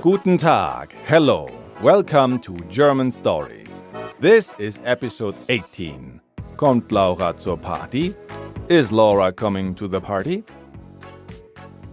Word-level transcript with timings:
Guten 0.00 0.38
Tag, 0.38 0.94
hello, 1.04 1.48
welcome 1.82 2.38
to 2.38 2.54
German 2.68 3.10
Stories. 3.10 3.68
This 4.20 4.54
is 4.60 4.80
episode 4.84 5.34
18. 5.48 6.20
Kommt 6.56 6.92
Laura 6.92 7.34
zur 7.36 7.56
Party? 7.56 8.14
Is 8.68 8.92
Laura 8.92 9.32
coming 9.32 9.74
to 9.74 9.88
the 9.88 10.00
party? 10.00 10.44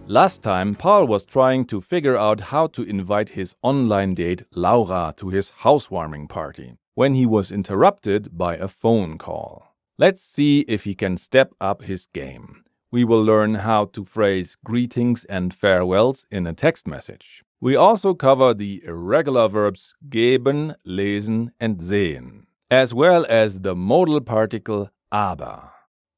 Last 0.06 0.44
time, 0.44 0.76
Paul 0.76 1.08
was 1.08 1.24
trying 1.24 1.64
to 1.66 1.80
figure 1.80 2.16
out 2.16 2.38
how 2.38 2.68
to 2.68 2.82
invite 2.84 3.30
his 3.30 3.56
online 3.62 4.14
date 4.14 4.44
Laura 4.54 5.12
to 5.16 5.30
his 5.30 5.50
housewarming 5.50 6.28
party 6.28 6.76
when 6.94 7.14
he 7.14 7.26
was 7.26 7.50
interrupted 7.50 8.38
by 8.38 8.54
a 8.56 8.68
phone 8.68 9.18
call. 9.18 9.74
Let's 9.98 10.22
see 10.22 10.60
if 10.68 10.84
he 10.84 10.94
can 10.94 11.16
step 11.16 11.52
up 11.60 11.82
his 11.82 12.06
game. 12.06 12.63
We 12.94 13.02
will 13.02 13.24
learn 13.24 13.54
how 13.54 13.86
to 13.86 14.04
phrase 14.04 14.56
greetings 14.64 15.24
and 15.24 15.52
farewells 15.52 16.26
in 16.30 16.46
a 16.46 16.52
text 16.52 16.86
message. 16.86 17.42
We 17.60 17.74
also 17.74 18.14
cover 18.14 18.54
the 18.54 18.84
irregular 18.86 19.48
verbs 19.48 19.96
geben, 20.08 20.76
lesen, 20.86 21.50
and 21.58 21.82
sehen 21.82 22.46
as 22.70 22.94
well 22.94 23.26
as 23.28 23.60
the 23.66 23.74
modal 23.74 24.20
particle 24.20 24.90
aber. 25.10 25.72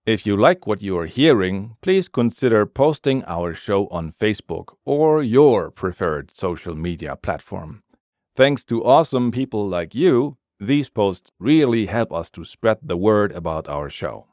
If 0.04 0.26
you 0.26 0.36
like 0.36 0.66
what 0.66 0.82
you 0.82 0.98
are 0.98 1.06
hearing, 1.06 1.76
please 1.80 2.08
consider 2.08 2.66
posting 2.66 3.24
our 3.24 3.54
show 3.54 3.86
on 3.88 4.12
Facebook 4.12 4.74
or 4.84 5.22
your 5.22 5.70
preferred 5.70 6.30
social 6.30 6.74
media 6.74 7.16
platform. 7.16 7.82
Thanks 8.36 8.64
to 8.64 8.84
awesome 8.84 9.30
people 9.30 9.66
like 9.66 9.94
you, 9.94 10.36
these 10.60 10.90
posts 10.90 11.30
really 11.38 11.86
help 11.86 12.12
us 12.12 12.30
to 12.32 12.44
spread 12.44 12.78
the 12.82 12.98
word 12.98 13.32
about 13.32 13.66
our 13.66 13.88
show. 13.88 14.26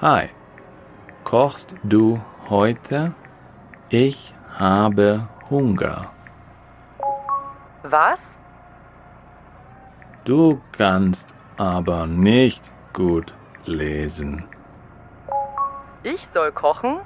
Hi, 0.00 0.28
kochst 1.24 1.74
du 1.82 2.20
heute? 2.48 3.14
Ich 3.88 4.32
habe 4.56 5.26
Hunger. 5.50 6.12
Was? 7.82 8.20
Du 10.24 10.60
kannst 10.70 11.34
aber 11.56 12.06
nicht 12.06 12.72
gut 12.92 13.34
lesen. 13.64 14.44
Ich 16.04 16.28
soll 16.32 16.52
kochen? 16.52 17.00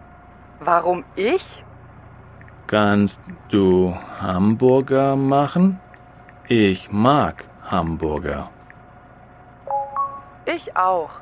Warum 0.60 1.02
ich? 1.16 1.64
Kannst 2.66 3.22
du 3.48 3.96
Hamburger 4.20 5.16
machen? 5.16 5.80
Ich 6.46 6.92
mag 6.92 7.48
Hamburger. 7.62 8.50
Ich 10.44 10.76
auch. 10.76 11.21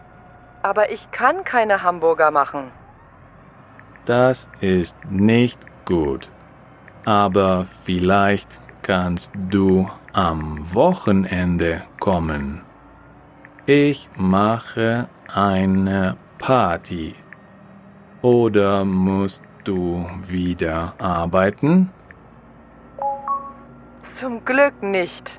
Aber 0.62 0.90
ich 0.90 1.10
kann 1.10 1.44
keine 1.44 1.82
Hamburger 1.82 2.30
machen. 2.30 2.70
Das 4.04 4.48
ist 4.60 4.96
nicht 5.08 5.58
gut. 5.84 6.30
Aber 7.04 7.66
vielleicht 7.84 8.60
kannst 8.82 9.32
du 9.34 9.88
am 10.12 10.58
Wochenende 10.74 11.82
kommen. 11.98 12.62
Ich 13.66 14.08
mache 14.16 15.08
eine 15.32 16.16
Party. 16.38 17.14
Oder 18.22 18.84
musst 18.84 19.42
du 19.64 20.06
wieder 20.26 20.94
arbeiten? 20.98 21.90
Zum 24.18 24.44
Glück 24.44 24.82
nicht. 24.82 25.38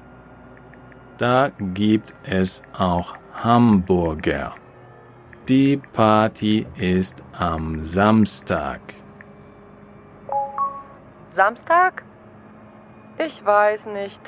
Da 1.18 1.52
gibt 1.60 2.16
es 2.24 2.64
auch 2.74 3.16
Hamburger. 3.34 4.56
Die 5.50 5.78
Party 5.78 6.68
ist 6.76 7.24
am 7.34 7.84
Samstag. 7.84 8.80
Samstag? 11.30 12.04
Ich 13.18 13.44
weiß 13.44 13.88
nicht. 13.88 14.22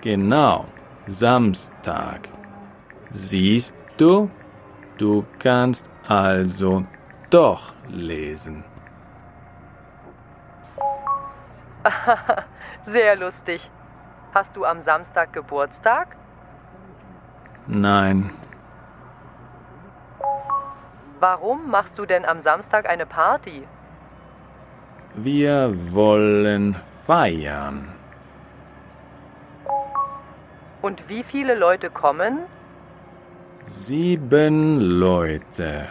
Genau, 0.00 0.64
Samstag. 1.06 2.28
Siehst 3.12 3.76
du? 3.98 4.28
Du 4.98 5.24
kannst 5.38 5.88
also 6.08 6.84
doch 7.30 7.72
lesen. 7.88 8.64
Sehr 12.86 13.14
lustig. 13.14 13.70
Hast 14.34 14.56
du 14.56 14.64
am 14.64 14.82
Samstag 14.82 15.32
Geburtstag? 15.32 16.16
Nein, 17.68 18.30
Warum 21.20 21.70
machst 21.70 21.98
du 21.98 22.06
denn 22.06 22.24
am 22.24 22.40
Samstag 22.40 22.88
eine 22.88 23.06
Party? 23.06 23.62
wir 25.14 25.72
wollen 25.92 26.76
feiern. 27.06 27.88
Und 30.82 31.08
wie 31.08 31.22
viele 31.22 31.54
Leute 31.54 31.90
kommen? 31.90 32.40
Sieben 33.66 34.80
Leute. 34.80 35.90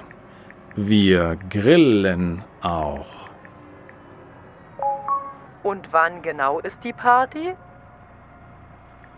Wir 0.75 1.37
grillen 1.49 2.43
auch. 2.61 3.29
Und 5.63 5.91
wann 5.91 6.21
genau 6.21 6.59
ist 6.59 6.83
die 6.83 6.93
Party? 6.93 7.53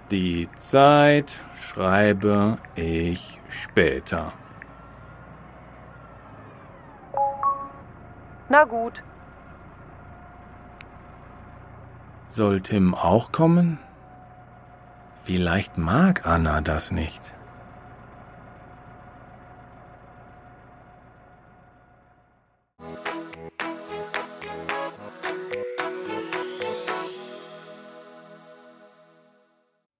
Die 0.10 0.50
Zeit 0.58 1.40
schreibe 1.56 2.58
ich 2.76 3.40
später. 3.48 4.34
Na 8.51 8.66
gut. 8.66 9.01
Soll 12.28 12.59
Tim 12.59 12.94
auch 12.94 13.31
kommen? 13.31 13.79
Vielleicht 15.23 15.78
mag 15.78 16.25
Anna 16.25 16.59
das 16.59 16.91
nicht. 16.91 17.34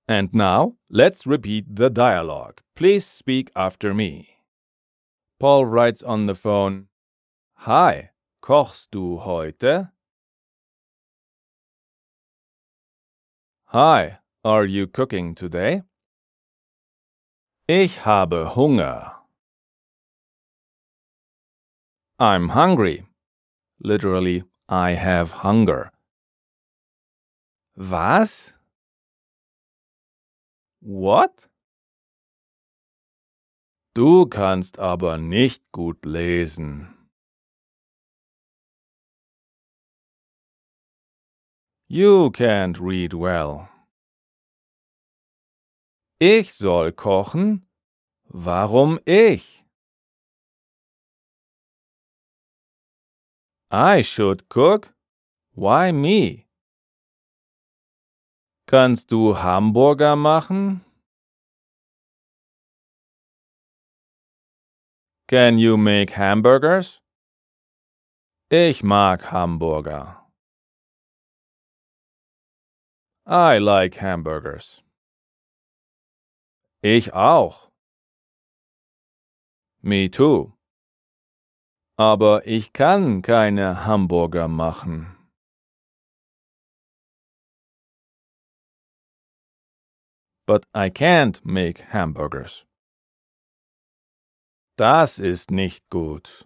And 0.10 0.34
now, 0.34 0.76
let's 0.90 1.26
repeat 1.26 1.78
the 1.78 1.90
dialogue. 1.90 2.60
Please 2.76 3.06
speak 3.06 3.50
after 3.56 3.94
me. 3.94 4.28
Paul 5.40 5.66
writes 5.66 6.04
on 6.04 6.26
the 6.26 6.36
phone 6.36 6.90
Hi, 7.66 8.11
kochst 8.42 8.94
du 8.94 9.24
heute? 9.24 9.92
Hi, 13.68 14.18
are 14.44 14.66
you 14.66 14.88
cooking 14.88 15.36
today? 15.36 15.84
Ich 17.68 18.04
habe 18.06 18.56
Hunger. 18.56 19.16
I'm 22.20 22.50
hungry. 22.50 23.06
Literally, 23.80 24.44
I 24.68 24.94
have 24.94 25.44
hunger. 25.44 25.92
Was? 27.76 28.54
What? 30.82 31.48
Du 33.94 34.26
kannst 34.26 34.80
aber 34.80 35.18
nicht 35.18 35.72
gut 35.72 36.06
lesen. 36.06 37.01
You 41.94 42.32
can't 42.32 42.80
read 42.80 43.12
well. 43.12 43.68
Ich 46.22 46.54
soll 46.54 46.94
kochen? 46.94 47.64
Warum 48.30 48.98
ich? 49.06 49.66
I 53.70 54.04
should 54.04 54.48
cook? 54.48 54.94
Why 55.54 55.92
me? 55.92 56.48
Kannst 58.68 59.12
du 59.12 59.36
Hamburger 59.36 60.16
machen? 60.16 60.86
Can 65.28 65.60
you 65.60 65.76
make 65.76 66.12
hamburgers? 66.12 67.02
Ich 68.50 68.82
mag 68.82 69.34
Hamburger. 69.34 70.21
I 73.34 73.60
like 73.60 74.02
hamburgers. 74.02 74.82
Ich 76.84 77.14
auch. 77.14 77.72
Me 79.82 80.10
too. 80.10 80.52
Aber 81.98 82.46
ich 82.46 82.74
kann 82.74 83.22
keine 83.22 83.86
Hamburger 83.86 84.50
machen. 84.50 85.16
But 90.46 90.66
I 90.76 90.90
can't 90.90 91.40
make 91.46 91.94
hamburgers. 91.94 92.66
Das 94.76 95.20
ist 95.20 95.52
nicht 95.52 95.90
gut. 95.90 96.46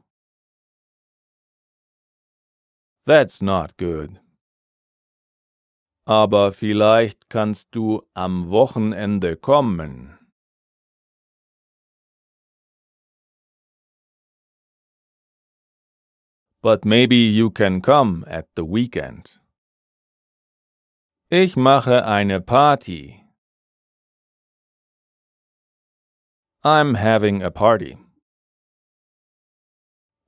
That's 3.07 3.41
not 3.41 3.75
good. 3.77 4.19
Aber 6.07 6.53
vielleicht 6.53 7.29
kannst 7.29 7.73
du 7.73 8.03
am 8.13 8.49
Wochenende 8.49 9.35
kommen. 9.35 10.19
But 16.61 16.85
maybe 16.85 17.15
you 17.15 17.49
can 17.49 17.81
come 17.81 18.23
at 18.27 18.47
the 18.55 18.63
weekend. 18.63 19.39
Ich 21.29 21.55
mache 21.55 22.05
eine 22.05 22.39
Party. 22.39 23.21
I'm 26.63 26.95
having 26.95 27.43
a 27.43 27.51
party. 27.51 27.97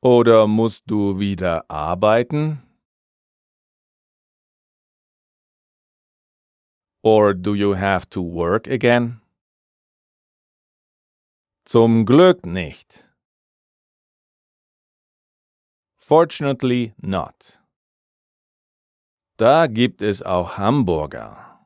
Oder 0.03 0.45
musst 0.45 0.83
du 0.85 1.17
wieder 1.17 1.69
arbeiten? 1.69 2.66
Or 7.09 7.33
do 7.33 7.53
you 7.53 7.75
have 7.75 8.09
to 8.09 8.21
work 8.21 8.67
again? 8.67 9.21
Zum 11.65 12.05
Glück 12.05 12.45
nicht. 12.45 13.05
Fortunately 15.97 16.93
not. 17.01 17.59
Da 19.37 19.67
gibt 19.67 20.01
es 20.01 20.21
auch 20.21 20.57
Hamburger. 20.57 21.61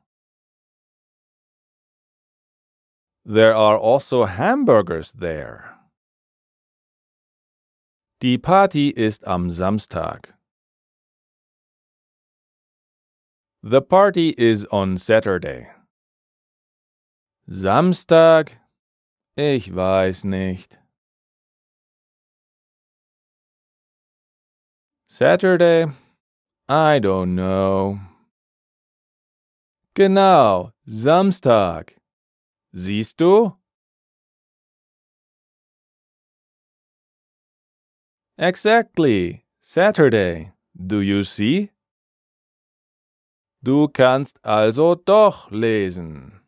There 3.24 3.56
are 3.56 3.78
also 3.78 4.26
hamburgers 4.26 5.10
there. 5.12 5.76
Die 8.20 8.38
Party 8.38 8.90
ist 8.90 9.26
am 9.26 9.50
Samstag. 9.50 10.34
The 13.64 13.80
party 13.80 14.34
is 14.36 14.66
on 14.72 14.98
Saturday. 14.98 15.68
Samstag? 17.48 18.58
Ich 19.36 19.72
weiß 19.72 20.24
nicht. 20.24 20.78
Saturday? 25.06 25.86
I 26.68 26.98
don't 26.98 27.36
know. 27.36 28.00
Genau, 29.94 30.72
Samstag. 30.88 31.98
Siehst 32.74 33.20
du? 33.20 33.58
Exactly, 38.36 39.44
Saturday. 39.60 40.50
Do 40.74 41.00
you 41.00 41.22
see? 41.22 41.70
Du 43.64 43.86
kannst 43.86 44.44
also 44.44 44.96
doch 44.96 45.50
lesen. 45.52 46.40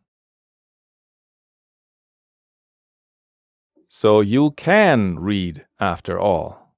So 3.89 4.21
you 4.21 4.51
can 4.51 5.21
read 5.21 5.67
after 5.79 6.19
all. 6.19 6.75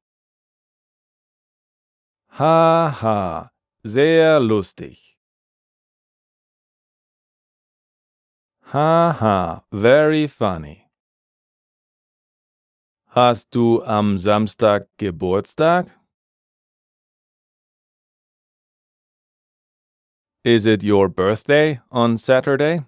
Ha 2.32 2.90
ha, 2.90 3.50
sehr 3.82 4.38
lustig. 4.38 5.16
Ha 8.60 9.12
ha, 9.18 9.64
very 9.72 10.28
funny. 10.28 10.90
Hast 13.06 13.54
du 13.54 13.82
am 13.84 14.18
Samstag 14.18 14.88
Geburtstag? 14.98 15.95
Is 20.46 20.64
it 20.64 20.84
your 20.84 21.08
birthday 21.08 21.80
on 21.90 22.18
Saturday? 22.18 22.84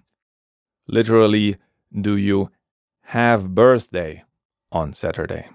Literally, 0.87 1.57
do 1.91 2.15
you 2.15 2.51
have 3.01 3.53
birthday 3.53 4.23
on 4.71 4.93
Saturday? 4.93 5.49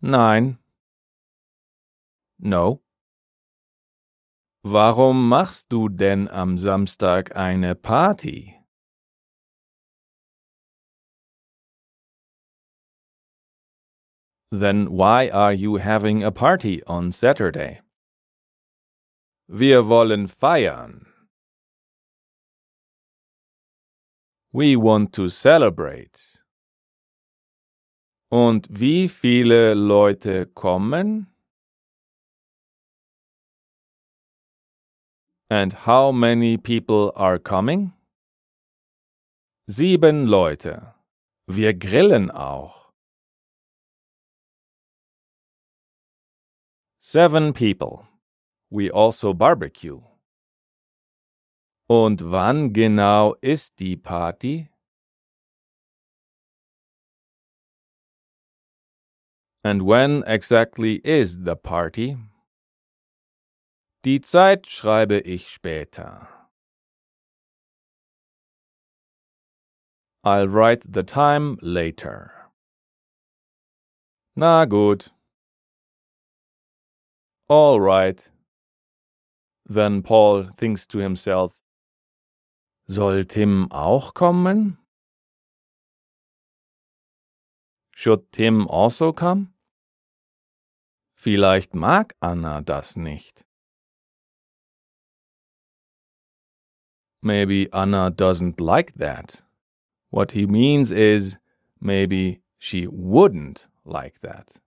Nein. 0.00 0.58
No. 2.38 2.82
Warum 4.62 5.28
machst 5.28 5.68
du 5.70 5.88
denn 5.88 6.28
am 6.28 6.56
Samstag 6.56 7.34
eine 7.34 7.74
Party? 7.74 8.60
Then 14.52 14.86
why 14.92 15.28
are 15.30 15.52
you 15.52 15.78
having 15.78 16.22
a 16.22 16.30
party 16.30 16.80
on 16.84 17.10
Saturday? 17.10 17.80
Wir 19.54 19.86
wollen 19.86 20.28
feiern. 20.28 21.04
We 24.50 24.76
want 24.76 25.12
to 25.12 25.28
celebrate. 25.28 26.42
Und 28.30 28.66
wie 28.70 29.08
viele 29.08 29.74
Leute 29.74 30.46
kommen? 30.46 31.26
And 35.50 35.86
how 35.86 36.12
many 36.12 36.56
people 36.56 37.12
are 37.14 37.38
coming? 37.38 37.92
Sieben 39.66 40.26
Leute. 40.26 40.94
Wir 41.46 41.74
grillen 41.74 42.30
auch. 42.30 42.90
Seven 46.98 47.52
people. 47.52 48.11
We 48.72 48.90
also 48.90 49.34
barbecue. 49.34 50.00
Und 51.90 52.30
wann 52.30 52.72
genau 52.72 53.34
ist 53.42 53.78
die 53.78 53.96
Party? 53.96 54.70
And 59.62 59.82
when 59.82 60.24
exactly 60.26 61.02
is 61.04 61.44
the 61.44 61.54
party? 61.54 62.16
Die 64.04 64.22
Zeit 64.22 64.66
schreibe 64.66 65.20
ich 65.20 65.50
später. 65.50 66.28
I'll 70.24 70.48
write 70.48 70.94
the 70.94 71.02
time 71.02 71.58
later. 71.60 72.50
Na 74.34 74.64
gut. 74.64 75.10
All 77.50 77.78
right. 77.78 78.31
Then 79.72 80.02
Paul 80.02 80.50
thinks 80.54 80.86
to 80.88 80.98
himself, 80.98 81.54
Soll 82.86 83.24
Tim 83.24 83.72
auch 83.72 84.12
kommen? 84.12 84.76
Should 87.94 88.32
Tim 88.32 88.68
also 88.68 89.14
come? 89.14 89.54
Vielleicht 91.14 91.74
mag 91.74 92.14
Anna 92.20 92.60
das 92.60 92.96
nicht. 92.96 93.46
Maybe 97.22 97.72
Anna 97.72 98.10
doesn't 98.10 98.60
like 98.60 98.94
that. 98.96 99.42
What 100.10 100.32
he 100.32 100.46
means 100.46 100.90
is 100.90 101.38
maybe 101.80 102.42
she 102.58 102.86
wouldn't 102.86 103.68
like 103.86 104.20
that. 104.20 104.60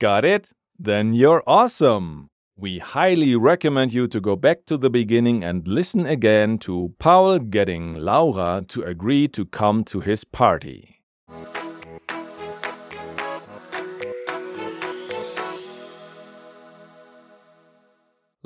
Got 0.00 0.24
it? 0.24 0.50
Then 0.78 1.14
you're 1.14 1.42
awesome! 1.46 2.28
We 2.58 2.78
highly 2.78 3.36
recommend 3.36 3.92
you 3.92 4.08
to 4.08 4.20
go 4.20 4.34
back 4.34 4.66
to 4.66 4.76
the 4.76 4.90
beginning 4.90 5.44
and 5.44 5.68
listen 5.68 6.06
again 6.06 6.58
to 6.60 6.94
Paul 6.98 7.38
getting 7.38 7.94
Laura 7.94 8.64
to 8.68 8.82
agree 8.82 9.28
to 9.28 9.44
come 9.44 9.84
to 9.84 10.00
his 10.00 10.24
party. 10.24 10.95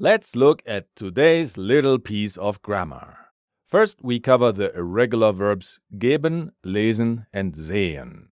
Let's 0.03 0.35
look 0.35 0.63
at 0.65 0.87
today's 0.97 1.59
little 1.59 1.99
piece 1.99 2.39
of 2.39 2.63
grammar. 2.63 3.19
First, 3.67 3.99
we 4.03 4.19
cover 4.19 4.51
the 4.51 4.75
irregular 4.75 5.31
verbs 5.31 5.79
geben, 5.99 6.53
lesen, 6.65 7.27
and 7.35 7.55
sehen. 7.55 8.29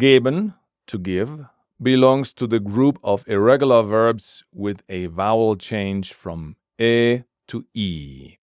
Geben, 0.00 0.54
to 0.86 0.98
give, 1.00 1.46
belongs 1.82 2.32
to 2.34 2.46
the 2.46 2.60
group 2.60 3.00
of 3.02 3.24
irregular 3.26 3.82
verbs 3.82 4.44
with 4.52 4.84
a 4.88 5.06
vowel 5.06 5.56
change 5.56 6.12
from 6.12 6.54
e 6.78 7.22
to 7.48 7.64
e. 7.74 8.36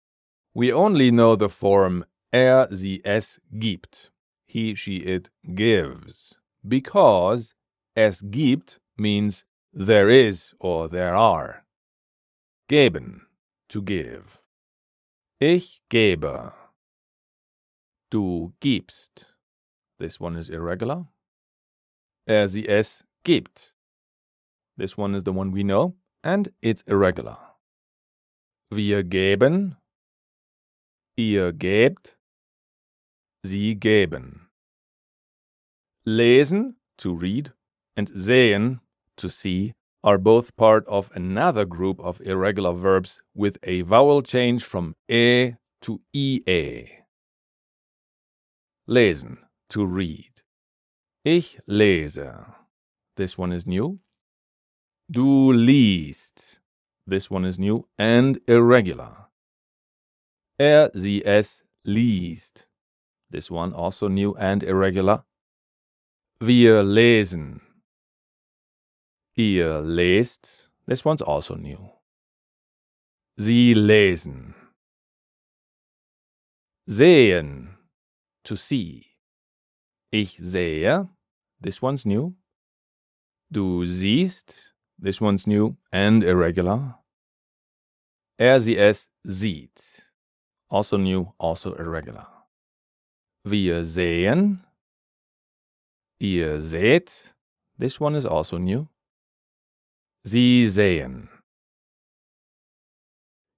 We 0.55 0.73
only 0.73 1.11
know 1.11 1.35
the 1.35 1.49
form 1.49 2.03
er, 2.33 2.67
sie, 2.73 2.99
es 3.05 3.39
gibt, 3.59 4.09
he, 4.47 4.73
she, 4.73 4.95
it 4.95 5.29
gives, 5.53 6.33
because 6.67 7.53
es 7.95 8.23
gibt 8.23 8.79
means 8.97 9.45
there 9.71 10.09
is 10.09 10.55
or 10.59 10.89
there 10.89 11.13
are. 11.13 11.63
Geben, 12.69 13.25
to 13.67 13.81
give. 13.81 14.43
Ich 15.41 15.81
gebe. 15.89 16.53
Du 18.11 18.53
gibst. 18.59 19.33
This 19.97 20.19
one 20.19 20.37
is 20.37 20.51
irregular. 20.51 21.07
Er, 22.27 22.47
sie, 22.47 22.67
es 22.67 23.03
gibt. 23.23 23.73
This 24.77 24.95
one 24.95 25.15
is 25.15 25.23
the 25.23 25.33
one 25.33 25.51
we 25.51 25.63
know, 25.63 25.95
and 26.23 26.53
it's 26.61 26.83
irregular. 26.85 27.39
Wir 28.69 29.01
geben. 29.01 29.77
Ihr 31.17 31.51
gebt. 31.51 32.17
Sie 33.43 33.73
geben. 33.73 34.51
Lesen, 36.05 36.75
to 36.99 37.15
read, 37.15 37.51
and 37.97 38.11
sehen, 38.13 38.81
to 39.17 39.27
see, 39.27 39.73
are 40.03 40.17
both 40.17 40.55
part 40.55 40.85
of 40.87 41.11
another 41.13 41.65
group 41.65 41.99
of 41.99 42.21
irregular 42.21 42.73
verbs 42.73 43.21
with 43.35 43.57
a 43.63 43.81
vowel 43.81 44.21
change 44.21 44.63
from 44.63 44.95
e 45.07 45.53
to 45.81 46.01
ie. 46.15 46.99
Lesen, 48.87 49.37
to 49.69 49.85
read. 49.85 50.41
Ich 51.25 51.59
lese. 51.67 52.55
This 53.17 53.37
one 53.37 53.51
is 53.51 53.67
new. 53.67 53.99
Du 55.11 55.51
liest. 55.51 56.59
This 57.05 57.29
one 57.29 57.45
is 57.45 57.59
new 57.59 57.87
and 57.97 58.39
irregular. 58.47 59.27
Er, 60.61 60.89
sie, 60.95 61.25
es 61.25 61.61
liest. 61.85 62.65
This 63.29 63.51
one 63.51 63.73
also 63.73 64.07
new 64.07 64.35
and 64.35 64.63
irregular. 64.63 65.23
Wir 66.39 66.83
lesen. 66.83 67.61
Ihr 69.39 69.79
lest. 69.79 70.69
This 70.85 71.05
one's 71.05 71.21
also 71.21 71.55
new. 71.55 71.93
Sie 73.37 73.73
lesen. 73.73 74.53
Sehen. 76.85 77.77
To 78.43 78.57
see. 78.57 79.05
Ich 80.11 80.37
sehe. 80.39 81.07
This 81.57 81.81
one's 81.81 82.05
new. 82.05 82.35
Du 83.49 83.85
siehst. 83.85 84.75
This 84.97 85.21
one's 85.21 85.47
new 85.47 85.77
and 85.89 86.21
irregular. 86.21 87.01
Er, 88.37 88.59
sie, 88.59 88.75
es 88.75 89.09
sieht. 89.23 90.11
Also 90.67 90.97
new, 90.97 91.31
also 91.37 91.77
irregular. 91.77 92.49
Wir 93.45 93.85
sehen. 93.85 94.65
Ihr 96.19 96.61
seht. 96.61 97.37
This 97.77 98.01
one 98.01 98.17
is 98.17 98.25
also 98.25 98.57
new. 98.57 98.89
Sie 100.25 100.67
sehen. 100.67 101.29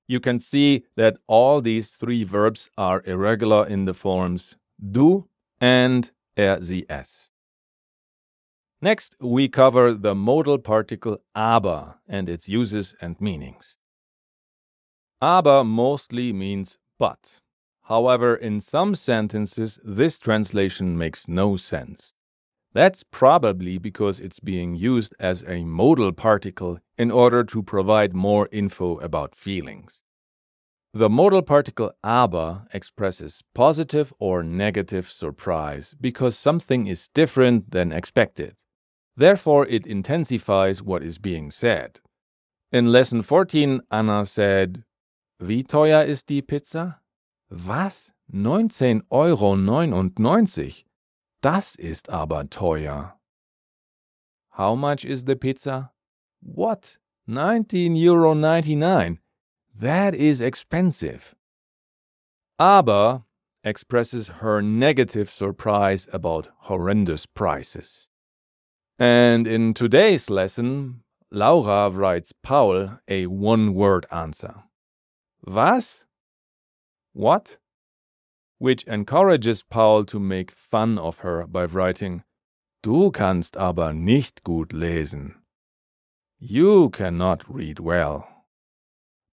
You 0.07 0.19
can 0.19 0.39
see 0.39 0.83
that 0.97 1.17
all 1.27 1.61
these 1.61 1.91
three 1.91 2.23
verbs 2.23 2.69
are 2.77 3.01
irregular 3.05 3.65
in 3.65 3.85
the 3.85 3.93
forms 3.93 4.55
du 4.77 5.27
and 5.59 6.11
er, 6.37 6.59
sie, 6.61 6.85
es. 6.89 7.29
Next, 8.81 9.15
we 9.19 9.47
cover 9.47 9.93
the 9.93 10.15
modal 10.15 10.57
particle 10.57 11.19
aber 11.35 11.99
and 12.07 12.27
its 12.27 12.49
uses 12.49 12.95
and 12.99 13.21
meanings. 13.21 13.77
Aber 15.21 15.63
mostly 15.63 16.33
means 16.33 16.77
but. 16.97 17.39
However, 17.83 18.35
in 18.35 18.59
some 18.59 18.95
sentences, 18.95 19.79
this 19.83 20.17
translation 20.17 20.97
makes 20.97 21.27
no 21.27 21.57
sense. 21.57 22.13
That's 22.73 23.03
probably 23.03 23.77
because 23.77 24.19
it's 24.19 24.39
being 24.39 24.75
used 24.75 25.13
as 25.19 25.43
a 25.45 25.65
modal 25.65 26.13
particle 26.13 26.79
in 26.97 27.11
order 27.11 27.43
to 27.43 27.61
provide 27.61 28.13
more 28.13 28.47
info 28.51 28.97
about 28.99 29.35
feelings. 29.35 30.01
The 30.93 31.09
modal 31.09 31.41
particle 31.41 31.91
aber 32.03 32.67
expresses 32.73 33.43
positive 33.53 34.13
or 34.19 34.43
negative 34.43 35.09
surprise 35.09 35.95
because 35.99 36.37
something 36.37 36.87
is 36.87 37.09
different 37.13 37.71
than 37.71 37.91
expected. 37.91 38.55
Therefore, 39.15 39.65
it 39.67 39.85
intensifies 39.85 40.81
what 40.81 41.03
is 41.03 41.17
being 41.17 41.51
said. 41.51 41.99
In 42.71 42.91
lesson 42.91 43.21
14, 43.21 43.81
Anna 43.91 44.25
said, 44.25 44.83
Wie 45.39 45.63
teuer 45.63 46.05
ist 46.05 46.27
die 46.27 46.41
Pizza? 46.41 47.01
Was? 47.49 48.11
19,99 48.33 49.03
Euro? 49.11 50.90
Das 51.41 51.75
ist 51.75 52.09
aber 52.09 52.49
teuer. 52.49 53.17
How 54.57 54.75
much 54.75 55.03
is 55.03 55.23
the 55.25 55.35
pizza? 55.35 55.91
What? 56.41 56.97
19 57.27 57.95
Euro 57.95 58.33
99. 58.33 59.19
That 59.73 60.13
is 60.13 60.39
expensive. 60.39 61.35
Aber 62.59 63.25
expresses 63.63 64.27
her 64.41 64.61
negative 64.61 65.31
surprise 65.31 66.07
about 66.13 66.49
horrendous 66.67 67.25
prices. 67.25 68.09
And 68.99 69.47
in 69.47 69.73
today's 69.73 70.29
lesson, 70.29 71.03
Laura 71.31 71.89
writes 71.89 72.33
Paul 72.43 72.99
a 73.07 73.25
one 73.25 73.73
word 73.73 74.05
answer. 74.11 74.63
Was? 75.43 76.05
What? 77.13 77.57
Which 78.61 78.83
encourages 78.83 79.63
Paul 79.63 80.05
to 80.05 80.19
make 80.19 80.51
fun 80.51 80.99
of 80.99 81.21
her 81.21 81.47
by 81.47 81.65
writing, 81.65 82.21
Du 82.83 83.09
kannst 83.09 83.57
aber 83.57 83.91
nicht 83.91 84.43
gut 84.43 84.71
lesen. 84.71 85.41
You 86.37 86.91
cannot 86.91 87.49
read 87.49 87.79
well. 87.79 88.27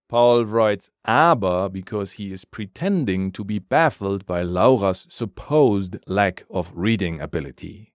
Paul 0.09 0.45
writes 0.45 0.89
aber 1.05 1.69
because 1.69 2.13
he 2.13 2.31
is 2.31 2.43
pretending 2.43 3.31
to 3.33 3.43
be 3.43 3.59
baffled 3.59 4.25
by 4.25 4.41
Laura's 4.41 5.05
supposed 5.09 5.97
lack 6.07 6.43
of 6.49 6.71
reading 6.73 7.21
ability. 7.21 7.93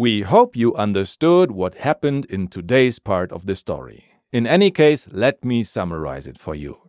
We 0.00 0.22
hope 0.22 0.56
you 0.56 0.74
understood 0.76 1.50
what 1.50 1.74
happened 1.74 2.24
in 2.24 2.48
today's 2.48 2.98
part 2.98 3.30
of 3.32 3.44
the 3.44 3.54
story. 3.54 4.06
In 4.32 4.46
any 4.46 4.70
case, 4.70 5.06
let 5.12 5.44
me 5.44 5.62
summarize 5.62 6.26
it 6.26 6.38
for 6.38 6.54
you. 6.54 6.88